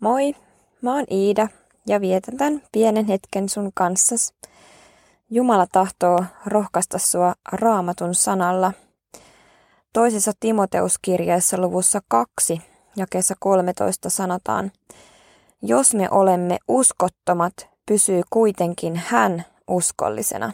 [0.00, 0.34] Moi,
[0.82, 1.48] mä oon Iida
[1.86, 4.34] ja vietän tämän pienen hetken sun kanssas.
[5.30, 8.72] Jumala tahtoo rohkaista sua raamatun sanalla.
[9.92, 12.62] Toisessa Timoteuskirjeessä luvussa 2
[12.96, 14.72] jakeessa 13 sanotaan,
[15.62, 17.52] jos me olemme uskottomat,
[17.86, 20.52] pysyy kuitenkin hän uskollisena.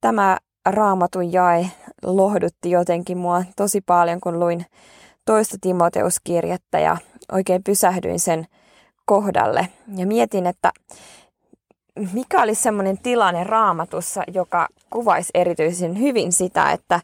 [0.00, 1.70] Tämä raamatun jae
[2.02, 4.66] lohdutti jotenkin mua tosi paljon, kun luin
[5.24, 6.96] toista Timoteuskirjettä ja
[7.32, 8.46] oikein pysähdyin sen
[9.04, 10.72] kohdalle ja mietin, että
[12.12, 17.00] mikä olisi semmoinen tilanne raamatussa, joka kuvaisi erityisen hyvin sitä, että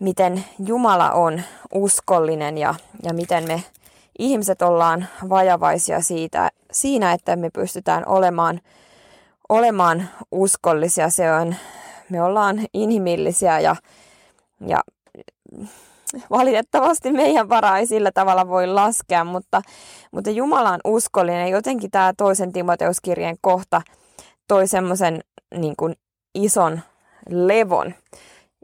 [0.00, 1.42] miten Jumala on
[1.74, 3.62] uskollinen ja, ja miten me
[4.18, 8.60] ihmiset ollaan vajavaisia siitä, siinä, että me pystytään olemaan,
[9.48, 11.10] olemaan uskollisia.
[11.10, 11.54] Se on,
[12.10, 13.76] me ollaan inhimillisiä ja,
[14.66, 14.80] ja
[16.30, 19.62] valitettavasti meidän varaa ei sillä tavalla voi laskea, mutta,
[20.12, 21.48] mutta Jumala on uskollinen.
[21.48, 23.82] Jotenkin tämä toisen Timoteuskirjeen kohta
[24.48, 25.20] toi semmoisen
[25.54, 25.74] niin
[26.34, 26.80] ison
[27.30, 27.94] levon.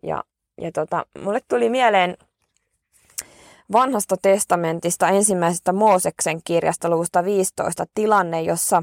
[0.02, 0.24] Ja,
[0.60, 2.16] ja tota, mulle tuli mieleen
[3.72, 8.82] vanhasta testamentista ensimmäisestä Mooseksen kirjasta luvusta 15 tilanne, jossa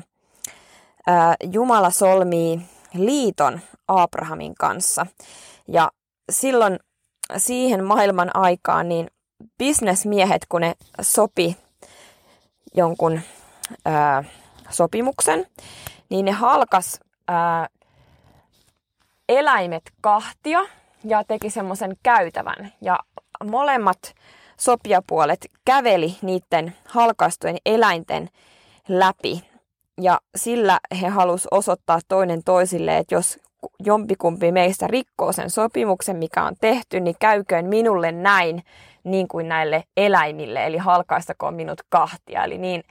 [1.07, 2.61] ää, Jumala solmii
[2.93, 5.05] liiton Abrahamin kanssa.
[5.67, 5.91] Ja
[6.31, 6.79] silloin
[7.37, 9.07] siihen maailman aikaan, niin
[9.57, 11.57] bisnesmiehet, kun ne sopi
[12.73, 13.21] jonkun
[13.85, 14.23] ää,
[14.69, 15.47] sopimuksen,
[16.09, 17.67] niin ne halkas ää,
[19.29, 20.59] eläimet kahtia
[21.03, 22.73] ja teki semmoisen käytävän.
[22.81, 22.99] Ja
[23.43, 24.15] molemmat
[24.57, 28.29] sopijapuolet käveli niiden halkaistujen eläinten
[28.87, 29.49] läpi.
[30.01, 33.39] Ja sillä he halusivat osoittaa toinen toisille, että jos
[33.79, 38.63] jompikumpi meistä rikkoo sen sopimuksen, mikä on tehty, niin käyköön minulle näin
[39.03, 42.43] niin kuin näille eläimille, eli halkaistakoon minut kahtia.
[42.43, 42.83] Eli niin,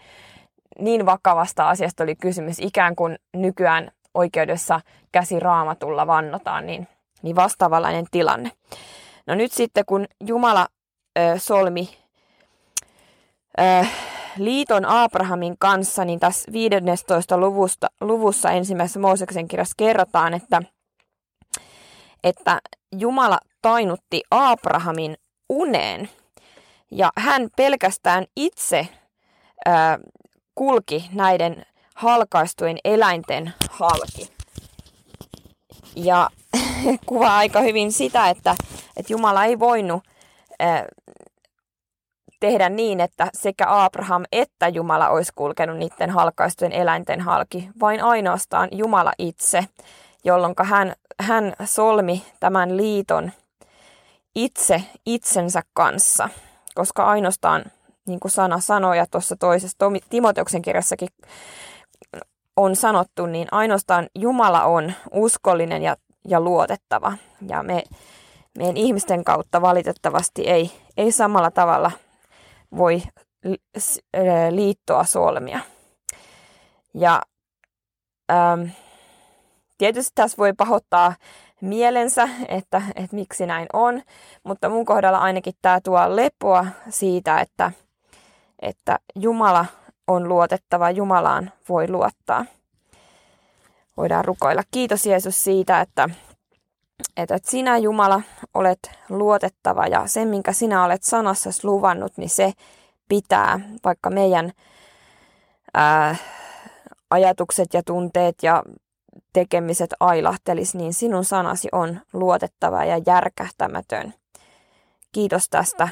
[0.78, 4.81] niin vakavasta asiasta oli kysymys, ikään kuin nykyään oikeudessa
[5.12, 6.88] käsi raamatulla vannotaan, niin,
[7.22, 8.50] niin vastaavanlainen tilanne.
[9.26, 10.66] No nyt sitten kun Jumala
[11.19, 11.88] ö, solmi
[13.60, 13.87] ö,
[14.38, 17.38] liiton Abrahamin kanssa, niin tässä 15.
[17.38, 20.62] Luvusta, luvussa ensimmäisessä Mooseksen kirjassa kerrotaan, että,
[22.25, 22.60] että
[22.93, 25.16] Jumala tainutti Abrahamin
[25.48, 26.09] uneen
[26.91, 28.88] ja hän pelkästään itse
[29.66, 29.98] ää,
[30.54, 34.28] kulki näiden halkaistujen eläinten halki.
[35.97, 36.31] Ja
[37.06, 38.56] kuvaa aika hyvin sitä, että,
[38.97, 40.03] että Jumala ei voinut
[40.59, 40.87] ää,
[42.41, 48.69] tehdä niin, että sekä Abraham että Jumala olisi kulkenut niiden halkaistujen eläinten halki, vain ainoastaan
[48.72, 49.65] Jumala itse,
[50.25, 53.32] jolloin hän, hän solmi tämän liiton
[54.34, 56.28] itse itsensä kanssa,
[56.75, 57.65] koska ainoastaan,
[58.06, 59.78] niin kuin sana sanoi ja tuossa toisessa
[60.10, 61.09] Timoteuksen kirjassakin
[62.56, 65.97] on sanottu, niin ainoastaan Jumala on uskollinen ja,
[66.28, 67.12] ja luotettava.
[67.48, 67.82] Ja me,
[68.59, 71.91] meidän ihmisten kautta valitettavasti ei, ei samalla tavalla–
[72.76, 73.02] voi
[74.50, 75.60] liittoa solmia.
[76.94, 77.22] Ja
[78.32, 78.68] ähm,
[79.78, 81.14] tietysti tässä voi pahoittaa
[81.60, 84.02] mielensä, että, että miksi näin on,
[84.42, 87.72] mutta mun kohdalla ainakin tämä tuo lepoa siitä, että,
[88.62, 89.66] että Jumala
[90.06, 92.44] on luotettava, Jumalaan voi luottaa.
[93.96, 94.62] Voidaan rukoilla.
[94.70, 96.08] Kiitos Jeesus siitä, että,
[97.16, 98.20] että sinä Jumala
[98.54, 102.53] olet luotettava ja se, minkä sinä olet sanassasi luvannut, niin se
[103.09, 104.53] pitää, vaikka meidän
[105.75, 106.16] ää,
[107.10, 108.62] ajatukset ja tunteet ja
[109.32, 114.15] tekemiset ailahtelis, niin sinun sanasi on luotettava ja järkähtämätön.
[115.12, 115.88] Kiitos tästä,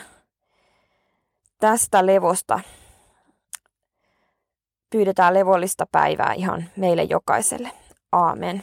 [1.60, 2.60] tästä levosta.
[4.90, 7.70] Pyydetään levollista päivää ihan meille jokaiselle.
[8.12, 8.62] Aamen.